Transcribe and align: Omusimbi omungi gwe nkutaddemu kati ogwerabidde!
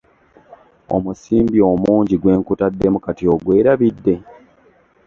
Omusimbi 0.95 1.59
omungi 1.71 2.15
gwe 2.21 2.33
nkutaddemu 2.39 2.97
kati 3.05 3.23
ogwerabidde! 3.33 4.15